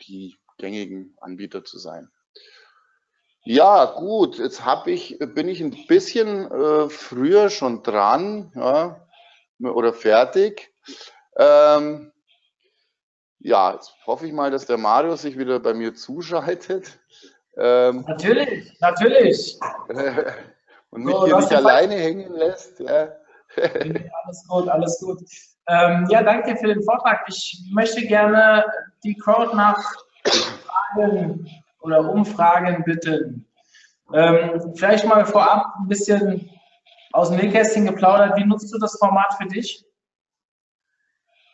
[0.06, 2.10] die gängigen Anbieter zu sein.
[3.44, 9.00] Ja, gut, jetzt habe ich, bin ich ein bisschen äh, früher schon dran ja,
[9.58, 10.70] oder fertig.
[11.38, 12.12] Ähm,
[13.38, 16.98] ja, jetzt hoffe ich mal, dass der Mario sich wieder bei mir zuschaltet.
[17.56, 19.58] Ähm, natürlich, natürlich.
[20.90, 22.80] und mich so, hier nicht alleine hängen lässt.
[22.80, 23.08] Ja.
[23.56, 25.20] alles gut, alles gut.
[25.68, 27.24] Ähm, ja, danke für den Vortrag.
[27.28, 28.64] Ich möchte gerne
[29.02, 29.82] die Crowd nach
[30.94, 31.48] Fragen
[31.80, 33.46] oder Umfragen bitten.
[34.12, 36.50] Ähm, vielleicht mal vorab ein bisschen
[37.12, 38.36] aus dem Nähkästchen geplaudert.
[38.36, 39.85] Wie nutzt du das Format für dich?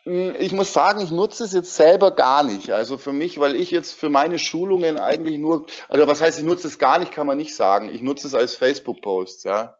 [0.03, 2.71] Hm, ich muss sagen, ich nutze es jetzt selber gar nicht.
[2.71, 6.45] Also für mich, weil ich jetzt für meine Schulungen eigentlich nur, also was heißt, ich
[6.45, 7.89] nutze es gar nicht, kann man nicht sagen.
[7.89, 9.77] Ich nutze es als Facebook-Post, ja.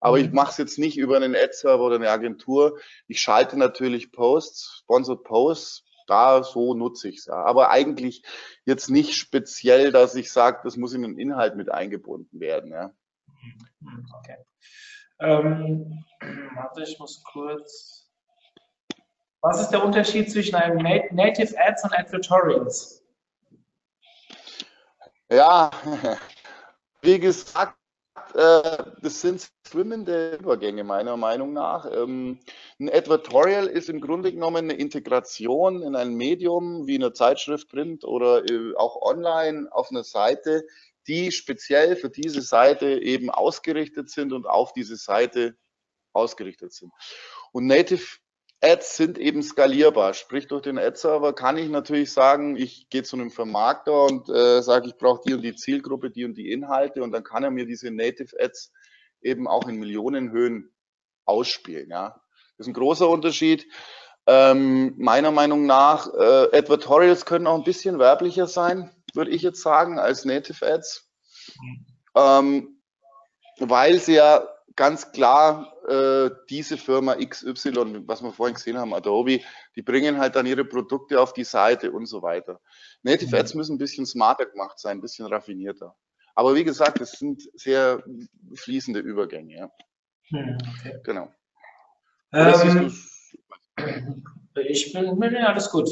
[0.00, 0.34] Aber ich mhm.
[0.34, 2.78] mache es jetzt nicht über einen Ad-Server oder eine Agentur.
[3.08, 7.28] Ich schalte natürlich Posts, Sponsored Posts, da so nutze ich es.
[7.28, 8.22] Aber eigentlich
[8.66, 12.70] jetzt nicht speziell, dass ich sage, das muss in den Inhalt mit eingebunden werden.
[12.70, 12.92] Ja.
[13.80, 14.36] Mhm, okay.
[15.20, 16.04] Ähm,
[16.54, 17.93] warte, ich muss kurz.
[19.44, 20.78] Was ist der Unterschied zwischen einem
[21.10, 23.04] Native Ads und Advertorials?
[25.30, 25.70] Ja,
[27.02, 27.76] wie gesagt,
[28.32, 31.84] äh, das sind schwimmende Übergänge meiner Meinung nach.
[31.92, 32.40] Ähm,
[32.80, 38.02] ein Advertorial ist im Grunde genommen eine Integration in ein Medium wie eine Zeitschrift, Print
[38.02, 40.66] oder äh, auch online auf einer Seite,
[41.06, 45.54] die speziell für diese Seite eben ausgerichtet sind und auf diese Seite
[46.14, 46.92] ausgerichtet sind.
[47.52, 48.23] Und Native
[48.64, 50.14] Ads sind eben skalierbar.
[50.14, 54.62] Sprich, durch den Ad-Server kann ich natürlich sagen, ich gehe zu einem Vermarkter und äh,
[54.62, 57.50] sage, ich brauche die und die Zielgruppe, die und die Inhalte und dann kann er
[57.50, 58.72] mir diese Native Ads
[59.20, 60.72] eben auch in Millionenhöhen
[61.26, 61.90] ausspielen.
[61.90, 62.20] Ja.
[62.56, 63.66] Das ist ein großer Unterschied.
[64.26, 69.60] Ähm, meiner Meinung nach, äh, Advertorials können auch ein bisschen werblicher sein, würde ich jetzt
[69.60, 71.10] sagen, als Native Ads.
[72.14, 72.80] Ähm,
[73.58, 79.40] weil sie ja ganz klar äh, diese Firma XY, was wir vorhin gesehen haben, Adobe,
[79.76, 82.60] die bringen halt dann ihre Produkte auf die Seite und so weiter.
[83.02, 83.40] Native mhm.
[83.40, 85.94] Ads müssen ein bisschen smarter gemacht sein, ein bisschen raffinierter.
[86.34, 88.02] Aber wie gesagt, es sind sehr
[88.54, 89.56] fließende Übergänge.
[89.56, 89.70] Ja.
[90.30, 91.00] Mhm, okay.
[91.04, 91.28] Genau.
[92.32, 92.92] Ähm,
[94.56, 95.88] ich bin, bin ja alles gut.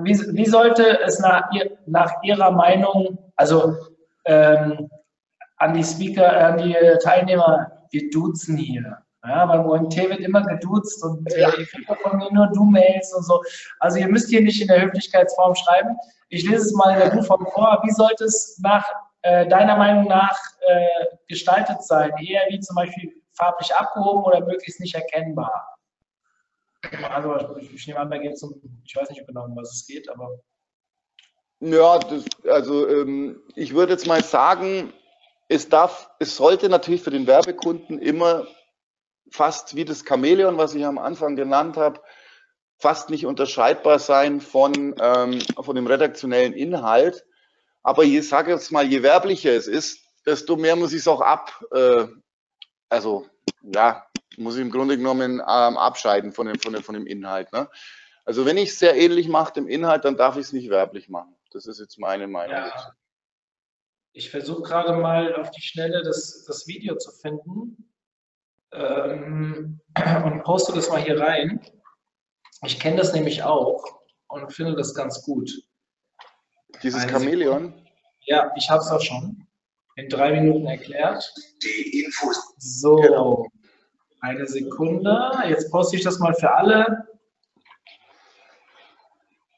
[0.00, 3.76] Wie, wie sollte es nach, ihr, nach Ihrer Meinung, also
[4.24, 4.88] ähm,
[5.58, 8.98] an die Speaker, an die Teilnehmer wir duzen hier.
[9.26, 13.22] Ja, beim OMT wird immer geduzt und äh, ihr kriegt von mir nur Du-Mails und
[13.22, 13.42] so.
[13.80, 15.96] Also ihr müsst hier nicht in der Höflichkeitsform schreiben.
[16.28, 17.80] Ich lese es mal in der Du-Form vor.
[17.84, 18.84] Wie sollte es nach
[19.22, 22.12] äh, deiner Meinung nach äh, gestaltet sein?
[22.20, 25.74] Eher wie zum Beispiel farblich abgehoben oder möglichst nicht erkennbar?
[27.10, 29.86] Also ich nehme an, da geht es um, ich weiß nicht genau, um was es
[29.86, 30.38] geht, aber.
[31.60, 34.92] Ja, das, also ähm, ich würde jetzt mal sagen,
[35.54, 38.46] es darf, es sollte natürlich für den Werbekunden immer
[39.30, 42.00] fast wie das Chamäleon, was ich am Anfang genannt habe,
[42.78, 47.24] fast nicht unterscheidbar sein von, ähm, von dem redaktionellen Inhalt.
[47.82, 51.20] Aber je, sage jetzt mal, je werblicher es ist, desto mehr muss ich es auch
[51.20, 52.06] ab, äh,
[52.88, 53.26] also
[53.62, 57.52] ja, muss ich im Grunde genommen ähm, abscheiden von dem, von dem, von dem Inhalt.
[57.52, 57.68] Ne?
[58.24, 61.08] Also wenn ich es sehr ähnlich mache dem Inhalt, dann darf ich es nicht werblich
[61.08, 61.36] machen.
[61.50, 62.56] Das ist jetzt meine Meinung.
[62.56, 62.94] Ja.
[64.16, 67.90] Ich versuche gerade mal auf die Schnelle das, das Video zu finden
[68.72, 69.80] ähm,
[70.24, 71.60] und poste das mal hier rein.
[72.64, 73.84] Ich kenne das nämlich auch
[74.28, 75.50] und finde das ganz gut.
[76.84, 77.64] Dieses Eine Chamäleon?
[77.64, 77.90] Sekunde.
[78.26, 79.48] Ja, ich habe es auch schon
[79.96, 81.34] in drei Minuten erklärt.
[81.64, 82.54] Die Infos.
[82.58, 83.48] So, genau.
[84.20, 85.32] eine Sekunde.
[85.48, 87.08] Jetzt poste ich das mal für alle.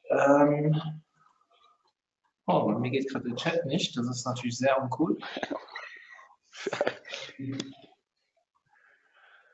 [0.09, 0.96] Ähm,
[2.47, 3.97] Oh, bei mir geht gerade der Chat nicht.
[3.97, 5.17] Das ist natürlich sehr uncool.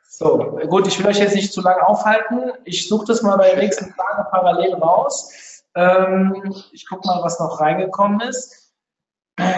[0.08, 2.51] So, gut, ich will euch jetzt nicht zu lange aufhalten.
[2.65, 5.63] Ich suche das mal bei der nächsten Frage parallel raus.
[5.73, 8.75] Ähm, ich gucke mal, was noch reingekommen ist.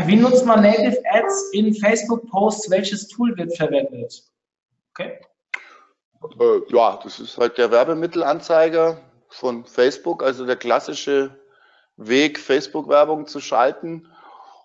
[0.06, 2.72] Wie nutzt man Native Ads in Facebook-Posts?
[2.72, 4.24] Welches Tool wird verwendet?
[4.92, 5.20] Okay.
[6.40, 11.38] Äh, ja, das ist halt der Werbemittelanzeiger von Facebook, also der klassische
[11.98, 14.08] Weg, Facebook-Werbung zu schalten.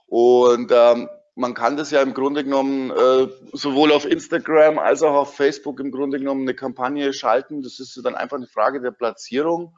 [0.06, 5.14] Und ähm, man kann das ja im Grunde genommen äh, sowohl auf Instagram als auch
[5.14, 7.62] auf Facebook im Grunde genommen eine Kampagne schalten.
[7.62, 9.76] Das ist dann einfach eine Frage der Platzierung.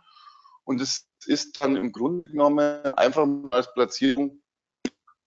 [0.64, 4.42] Und es ist dann im Grunde genommen einfach als Platzierung,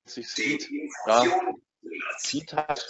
[0.06, 0.70] sich sieht,
[1.08, 1.24] ja,
[2.18, 2.86] sieht hat,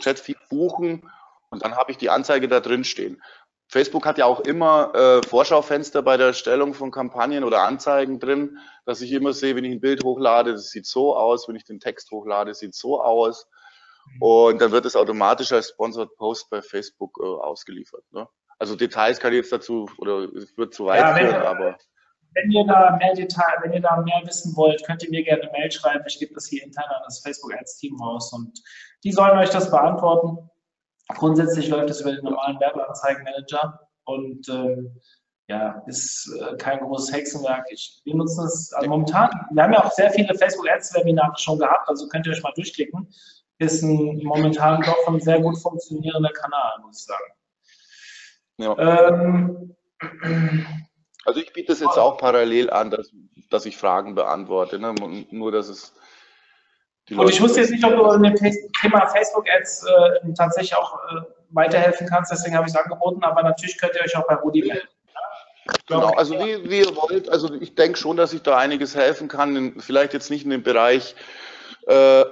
[0.00, 1.10] Chatfeed buchen
[1.50, 3.22] und dann habe ich die Anzeige da drin stehen.
[3.68, 8.58] Facebook hat ja auch immer äh, Vorschaufenster bei der Erstellung von Kampagnen oder Anzeigen drin,
[8.84, 11.64] dass ich immer sehe, wenn ich ein Bild hochlade, das sieht so aus, wenn ich
[11.64, 13.48] den Text hochlade, sieht so aus.
[14.20, 18.04] Und dann wird es automatisch als Sponsored Post bei Facebook äh, ausgeliefert.
[18.12, 18.28] Ne?
[18.58, 21.76] Also Details kann ich jetzt dazu, oder es wird zu weit ja, führen, aber.
[22.34, 25.42] Wenn ihr da mehr Detail, wenn ihr da mehr wissen wollt, könnt ihr mir gerne
[25.42, 26.04] eine Mail schreiben.
[26.06, 28.60] Ich gebe das hier intern an das Facebook Ads Team raus und
[29.04, 30.50] die sollen euch das beantworten.
[31.14, 35.00] Grundsätzlich läuft es über den normalen Werbeanzeigenmanager und ähm,
[35.48, 37.66] ja, ist äh, kein großes Hexenwerk.
[37.70, 39.30] Ich, wir nutzen es also momentan.
[39.52, 42.42] Wir haben ja auch sehr viele Facebook Ads Webinare schon gehabt, also könnt ihr euch
[42.42, 43.08] mal durchklicken.
[43.58, 47.32] Ist ein momentan doch ein sehr gut funktionierender Kanal, muss ich sagen.
[48.58, 49.12] Ja.
[49.12, 49.76] Ähm,
[51.24, 53.10] also ich biete es jetzt auch parallel an, dass,
[53.50, 54.78] dass ich Fragen beantworte.
[54.78, 54.94] Ne?
[55.30, 55.94] Nur, dass es
[57.10, 61.20] und ich wusste jetzt nicht, ob du in dem Thema Facebook-Ads äh, tatsächlich auch äh,
[61.50, 64.62] weiterhelfen kannst, deswegen habe ich es angeboten, aber natürlich könnt ihr euch auch bei Rudi
[64.62, 64.88] melden.
[65.86, 69.28] Genau, also wie, wie ihr wollt, also ich denke schon, dass ich da einiges helfen
[69.28, 71.14] kann, in, vielleicht jetzt nicht in dem Bereich,
[71.86, 72.24] äh,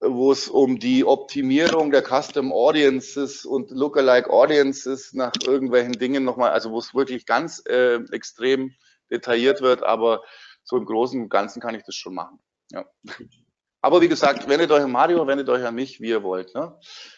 [0.00, 6.50] wo es um die Optimierung der Custom Audiences und Lookalike Audiences nach irgendwelchen Dingen nochmal,
[6.50, 8.74] also wo es wirklich ganz äh, extrem
[9.10, 10.22] detailliert wird, aber
[10.64, 12.38] so im Großen und Ganzen kann ich das schon machen.
[12.70, 12.84] Ja.
[13.82, 16.54] Aber wie gesagt, wendet euch an Mario, wendet euch an mich, wie ihr wollt.
[16.54, 16.72] Ne?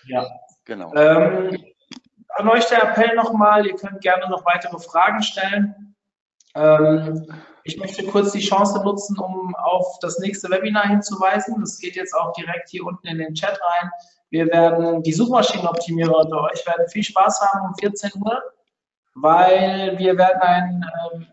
[0.07, 0.27] Ja.
[0.65, 0.93] Genau.
[0.95, 1.63] Ähm,
[2.31, 5.95] an euch der Appell nochmal, ihr könnt gerne noch weitere Fragen stellen.
[6.55, 7.27] Ähm,
[7.65, 11.61] ich möchte kurz die Chance nutzen, um auf das nächste Webinar hinzuweisen.
[11.61, 13.91] Das geht jetzt auch direkt hier unten in den Chat rein.
[14.31, 18.43] Wir werden, die Suchmaschinenoptimierer unter euch werden viel Spaß haben um 14 Uhr,
[19.15, 21.27] weil wir werden ein ähm,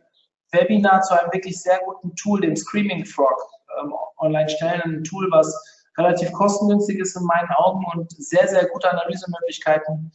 [0.51, 3.41] Webinar zu einem wirklich sehr guten Tool, dem Screaming Frog,
[3.79, 4.81] ähm, online stellen.
[4.83, 5.53] Ein Tool, was
[5.97, 10.11] relativ kostengünstig ist in meinen Augen und sehr, sehr gute Analysemöglichkeiten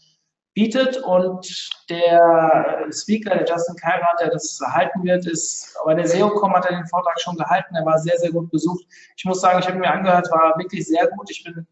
[0.54, 0.96] bietet.
[0.98, 6.64] Und der Speaker, der Justin Kairat, der das halten wird, ist, bei der SEOCom hat
[6.66, 8.84] er den Vortrag schon gehalten, er war sehr, sehr gut besucht.
[9.16, 11.30] Ich muss sagen, ich habe mir angehört, war wirklich sehr gut.
[11.30, 11.66] Ich bin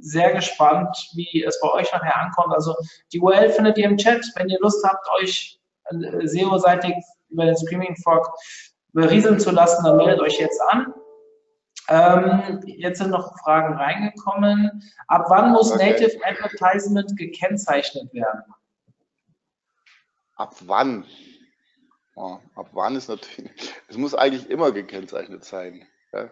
[0.00, 2.54] sehr gespannt, wie es bei euch nachher ankommt.
[2.54, 2.74] Also
[3.12, 4.24] die URL findet ihr im Chat.
[4.36, 5.60] Wenn ihr Lust habt, euch
[6.24, 6.94] SEO-seitig
[7.28, 8.28] über den Screaming Frog
[8.94, 10.92] berieseln zu lassen, dann meldet euch jetzt an.
[11.92, 14.82] Ähm, jetzt sind noch Fragen reingekommen.
[15.08, 15.90] Ab wann muss okay.
[15.90, 18.44] Native Advertisement gekennzeichnet werden?
[20.36, 21.04] Ab wann?
[22.14, 23.52] Oh, ab wann ist natürlich,
[23.88, 25.86] es muss eigentlich immer gekennzeichnet sein.
[26.14, 26.30] Ja?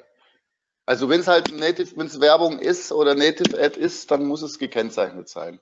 [0.86, 4.40] Also wenn es halt Native, wenn es Werbung ist oder Native Ad ist, dann muss
[4.40, 5.60] es gekennzeichnet sein.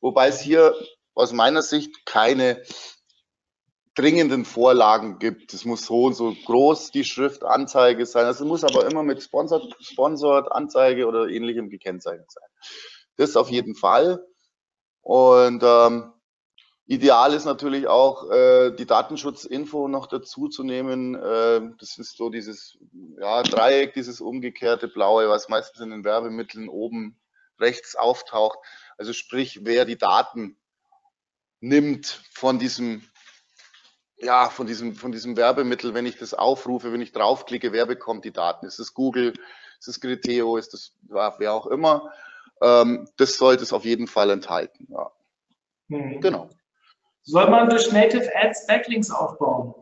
[0.00, 0.74] Wobei es hier
[1.14, 2.62] aus meiner Sicht keine
[3.94, 5.54] dringenden Vorlagen gibt.
[5.54, 8.26] Es muss so und so groß die Schriftanzeige sein.
[8.26, 12.48] Also es muss aber immer mit Sponsored, Sponsored Anzeige oder ähnlichem gekennzeichnet sein.
[13.16, 14.26] Das auf jeden Fall.
[15.00, 16.12] Und ähm,
[16.86, 21.14] ideal ist natürlich auch äh, die Datenschutzinfo noch dazu zu nehmen.
[21.14, 22.78] Äh, das ist so dieses
[23.20, 27.20] ja, Dreieck, dieses umgekehrte blaue, was meistens in den Werbemitteln oben
[27.60, 28.58] rechts auftaucht.
[28.98, 30.56] Also sprich, wer die Daten
[31.60, 33.02] nimmt von diesem
[34.18, 38.24] ja, von diesem, von diesem Werbemittel, wenn ich das aufrufe, wenn ich draufklicke, wer bekommt
[38.24, 38.66] die Daten?
[38.66, 39.34] Ist es Google?
[39.78, 40.56] Ist es Criteo?
[40.56, 42.12] Ist es wer auch immer?
[42.62, 44.86] Ähm, das sollte es auf jeden Fall enthalten.
[44.90, 45.10] Ja.
[45.88, 46.20] Mhm.
[46.20, 46.50] Genau.
[47.22, 49.74] Soll man durch Native Ads Backlinks aufbauen?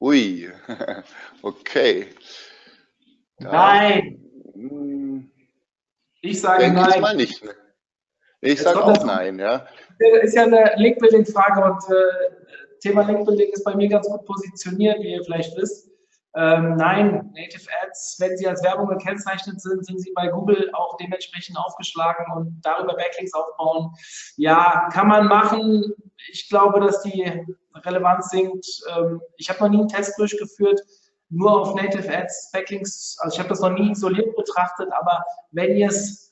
[0.00, 0.50] Ui,
[1.42, 2.08] okay.
[3.38, 4.24] Nein.
[4.54, 5.30] Hm.
[6.20, 7.00] Ich sage Denke nein.
[7.00, 7.44] mal nicht.
[7.44, 7.54] Ne?
[8.42, 9.66] Ich sage auch nein, ja.
[10.22, 15.12] Ist ja eine Link-Building-Frage und äh, Thema Link-Building ist bei mir ganz gut positioniert, wie
[15.12, 15.88] ihr vielleicht wisst.
[16.34, 20.96] Ähm, nein, Native Ads, wenn sie als Werbung gekennzeichnet sind, sind sie bei Google auch
[20.96, 23.92] dementsprechend aufgeschlagen und darüber Backlinks aufbauen.
[24.36, 25.92] Ja, kann man machen.
[26.32, 27.46] Ich glaube, dass die
[27.84, 28.66] Relevanz sinkt.
[28.96, 30.80] Ähm, ich habe noch nie einen Test durchgeführt,
[31.28, 33.18] nur auf Native Ads Backlinks.
[33.20, 35.22] Also ich habe das noch nie isoliert betrachtet, aber
[35.52, 36.31] wenn ihr es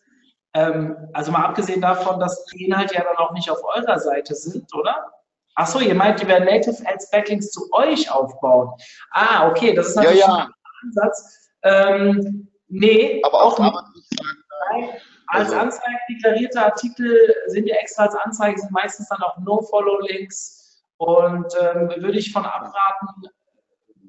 [0.55, 4.35] ähm, also mal abgesehen davon, dass die Inhalte ja dann auch nicht auf eurer Seite
[4.35, 5.13] sind, oder?
[5.55, 8.73] Achso, ihr meint, die werden Native Ads Backlinks zu euch aufbauen.
[9.13, 10.45] Ah, okay, das ist natürlich ja, ja.
[10.45, 10.53] ein
[10.85, 11.51] Ansatz.
[11.63, 14.23] Ähm, nee, aber auch, auch nicht.
[14.71, 14.91] Nein,
[15.29, 15.59] als also.
[15.61, 21.89] Anzeige deklarierte Artikel sind ja extra als Anzeige, sind meistens dann auch No-Follow-Links und ähm,
[21.97, 23.29] würde ich von abraten,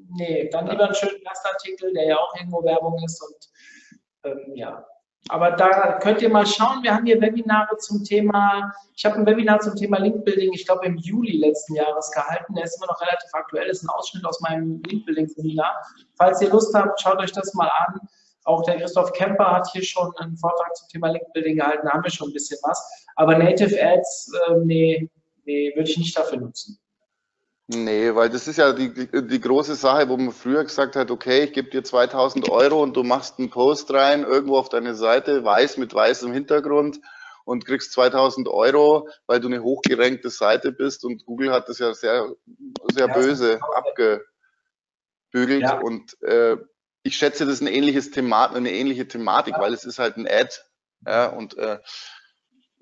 [0.10, 4.86] nee, dann lieber einen schönen Gastartikel, der ja auch irgendwo Werbung ist und ähm, ja.
[5.32, 9.26] Aber da könnt ihr mal schauen, wir haben hier Webinare zum Thema, ich habe ein
[9.26, 13.00] Webinar zum Thema Linkbuilding, ich glaube im Juli letzten Jahres gehalten, der ist immer noch
[13.00, 15.86] relativ aktuell, ist ein Ausschnitt aus meinem Linkbuilding-Seminar.
[16.18, 18.02] Falls ihr Lust habt, schaut euch das mal an.
[18.44, 22.04] Auch der Christoph Kemper hat hier schon einen Vortrag zum Thema Linkbuilding gehalten, da haben
[22.04, 23.06] wir schon ein bisschen was.
[23.16, 25.10] Aber Native Ads, äh, nee,
[25.46, 26.78] nee, würde ich nicht dafür nutzen.
[27.74, 31.10] Nee, weil das ist ja die, die, die, große Sache, wo man früher gesagt hat,
[31.10, 34.94] okay, ich gebe dir 2000 Euro und du machst einen Post rein, irgendwo auf deine
[34.94, 37.00] Seite, weiß mit weißem Hintergrund
[37.46, 41.94] und kriegst 2000 Euro, weil du eine hochgerankte Seite bist und Google hat das ja
[41.94, 42.36] sehr,
[42.92, 45.80] sehr ja, böse abgebügelt ja.
[45.80, 46.58] und äh,
[47.04, 49.62] ich schätze, das ist ein ähnliches Thema, eine ähnliche Thematik, ja.
[49.62, 50.54] weil es ist halt ein Ad
[51.06, 51.80] ja, und äh,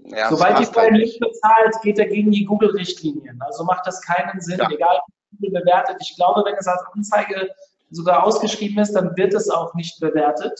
[0.06, 3.42] ja, Sobald die vorher halt nicht bezahlt, geht er gegen die Google-Richtlinien.
[3.42, 4.70] Also macht das keinen Sinn, ja.
[4.72, 5.98] egal wie Google bewertet.
[6.02, 7.50] Ich glaube, wenn es als Anzeige
[7.92, 10.60] sogar ausgeschrieben ist, dann wird es auch nicht bewertet.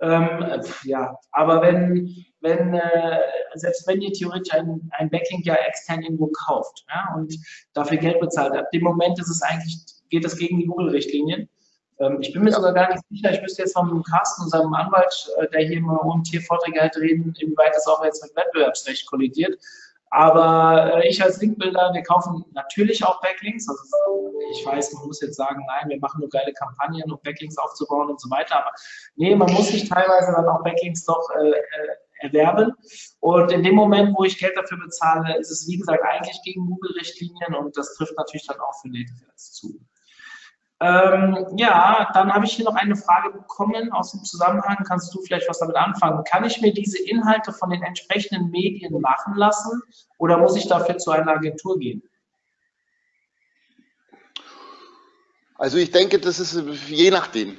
[0.00, 3.20] Ähm, ja, aber wenn, wenn äh,
[3.54, 7.34] selbst wenn ihr theoretisch ein, ein Backlink ja extern irgendwo kauft ja, und
[7.74, 9.78] dafür Geld bezahlt, ab dem Moment ist es eigentlich,
[10.10, 11.48] geht es gegen die Google-Richtlinien.
[12.00, 12.56] Ähm, ich bin mir ja.
[12.56, 16.02] sogar gar nicht sicher, ich müsste jetzt dem Carsten, unserem Anwalt, äh, der hier immer
[16.02, 19.58] um Tiervorträge halt reden, inwieweit das auch jetzt mit Wettbewerbsrecht kollidiert.
[20.10, 23.68] Aber äh, ich als Linkbilder, wir kaufen natürlich auch Backlinks.
[23.68, 23.82] Also
[24.52, 28.10] ich weiß, man muss jetzt sagen, nein, wir machen nur geile Kampagnen, um Backlinks aufzubauen
[28.10, 28.58] und so weiter.
[28.58, 28.70] Aber
[29.16, 31.52] nee, man muss sich teilweise dann auch Backlinks doch äh,
[32.24, 32.72] erwerben.
[33.20, 36.66] Und in dem Moment, wo ich Geld dafür bezahle, ist es wie gesagt eigentlich gegen
[36.66, 39.80] Google-Richtlinien und das trifft natürlich dann auch für Native Ads zu.
[40.80, 44.84] Ähm, ja, dann habe ich hier noch eine Frage bekommen aus dem Zusammenhang.
[44.86, 46.24] Kannst du vielleicht was damit anfangen?
[46.24, 49.82] Kann ich mir diese Inhalte von den entsprechenden Medien machen lassen
[50.18, 52.02] oder muss ich dafür zu einer Agentur gehen?
[55.56, 57.56] Also ich denke, das ist je nachdem.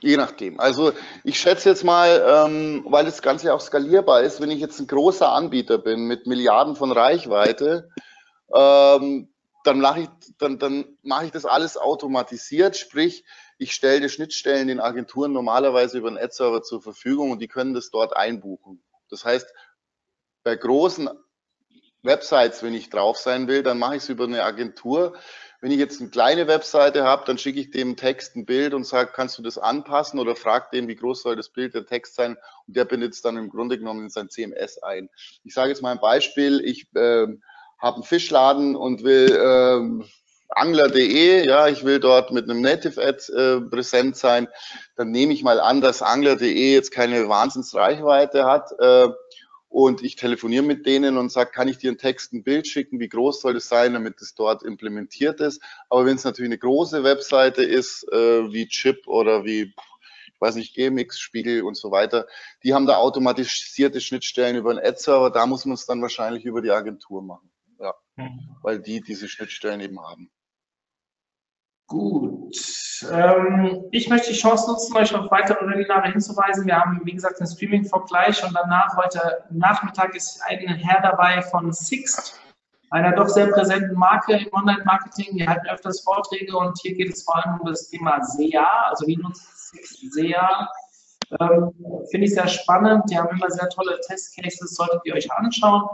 [0.00, 0.60] Je nachdem.
[0.60, 0.92] Also
[1.24, 4.86] ich schätze jetzt mal, ähm, weil das Ganze auch skalierbar ist, wenn ich jetzt ein
[4.86, 7.88] großer Anbieter bin mit Milliarden von Reichweite,
[8.54, 9.28] ähm,
[9.68, 10.08] dann mache ich,
[10.38, 13.24] dann, dann mache ich das alles automatisiert, sprich,
[13.58, 17.74] ich stelle die Schnittstellen den Agenturen normalerweise über einen Ad-Server zur Verfügung und die können
[17.74, 18.82] das dort einbuchen.
[19.10, 19.52] Das heißt,
[20.42, 21.10] bei großen
[22.02, 25.18] Websites, wenn ich drauf sein will, dann mache ich es über eine Agentur.
[25.60, 28.84] Wenn ich jetzt eine kleine Webseite habe, dann schicke ich dem Text ein Bild und
[28.84, 32.14] sage, kannst du das anpassen oder frag den, wie groß soll das Bild, der Text
[32.14, 35.10] sein und der es dann im Grunde genommen in sein CMS ein.
[35.44, 37.26] Ich sage jetzt mal ein Beispiel, ich äh,
[37.78, 40.04] habe einen Fischladen und will ähm,
[40.48, 44.48] angler.de, ja, ich will dort mit einem Native Ad äh, präsent sein,
[44.96, 49.08] dann nehme ich mal an, dass angler.de jetzt keine Wahnsinnsreichweite hat äh,
[49.68, 53.00] und ich telefoniere mit denen und sage, kann ich dir einen Text, ein Bild schicken,
[53.00, 55.62] wie groß soll es sein, damit es dort implementiert ist.
[55.90, 59.74] Aber wenn es natürlich eine große Webseite ist, äh, wie Chip oder wie
[60.38, 62.28] ich weiß nicht, GMX, Spiegel und so weiter,
[62.62, 66.62] die haben da automatisierte Schnittstellen über einen Ad-Server, da muss man es dann wahrscheinlich über
[66.62, 67.50] die Agentur machen.
[68.62, 70.30] Weil die diese Schnittstellen eben haben.
[71.88, 72.54] Gut.
[73.10, 76.66] Ähm, ich möchte die Chance nutzen, euch auf weitere Webinare hinzuweisen.
[76.66, 81.72] Wir haben, wie gesagt, den Streaming-Vergleich und danach heute Nachmittag ist ein Herr dabei von
[81.72, 82.38] Sixt,
[82.90, 85.38] einer doch sehr präsenten Marke im Online-Marketing.
[85.38, 89.06] Die halten öfters Vorträge und hier geht es vor allem um das Thema SEA, also
[89.06, 90.68] wie nutzt Sixt SEA.
[91.40, 91.72] Ähm,
[92.10, 93.04] Finde ich sehr spannend.
[93.10, 95.88] Die haben immer sehr tolle Testcases, solltet ihr euch anschauen.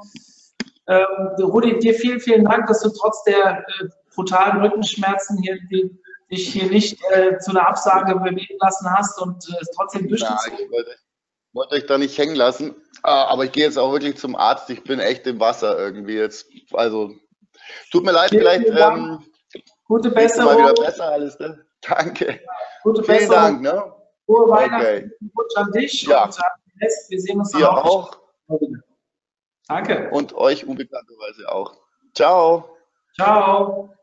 [0.87, 1.07] Ähm,
[1.41, 5.99] Rudi, dir vielen, vielen Dank, dass du trotz der äh, brutalen Rückenschmerzen hier die,
[6.31, 10.59] dich hier nicht äh, zu einer Absage bewegen lassen hast und äh, es trotzdem durchgezogen.
[10.59, 10.91] Ja, ich wollte,
[11.53, 14.69] wollte euch da nicht hängen lassen, ah, aber ich gehe jetzt auch wirklich zum Arzt.
[14.71, 16.47] Ich bin echt im Wasser irgendwie jetzt.
[16.73, 17.15] Also
[17.91, 18.65] tut mir leid, vielen, vielleicht.
[18.65, 19.25] Vielen ähm,
[19.87, 20.63] Gute Besserung.
[20.63, 21.65] Mal wieder besser alles, ne?
[21.83, 22.41] Danke.
[22.83, 23.63] Gute vielen Besserung.
[23.63, 23.63] Dank.
[23.63, 23.93] Ne?
[24.27, 25.13] Frohe Weihnachten.
[25.37, 25.55] Okay.
[25.57, 26.25] an dich ja.
[26.25, 26.37] und
[27.09, 27.85] wir sehen uns dann auch.
[27.85, 28.19] auch.
[29.69, 30.11] Danke.
[30.11, 31.75] Und euch unbekannterweise auch.
[32.15, 32.77] Ciao.
[33.15, 33.95] Ciao.